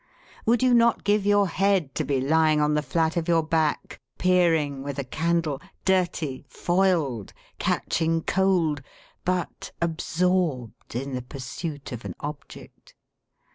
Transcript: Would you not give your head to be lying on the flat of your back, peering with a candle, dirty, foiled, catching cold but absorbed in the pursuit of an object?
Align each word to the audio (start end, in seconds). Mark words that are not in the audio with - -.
Would 0.47 0.63
you 0.63 0.73
not 0.73 1.03
give 1.03 1.27
your 1.27 1.47
head 1.47 1.93
to 1.93 2.03
be 2.03 2.19
lying 2.19 2.59
on 2.59 2.73
the 2.73 2.81
flat 2.81 3.17
of 3.17 3.27
your 3.27 3.43
back, 3.43 4.01
peering 4.17 4.81
with 4.81 4.97
a 4.97 5.03
candle, 5.03 5.61
dirty, 5.85 6.43
foiled, 6.49 7.33
catching 7.59 8.23
cold 8.23 8.81
but 9.23 9.71
absorbed 9.79 10.95
in 10.95 11.13
the 11.13 11.21
pursuit 11.21 11.91
of 11.91 12.03
an 12.03 12.15
object? 12.19 12.95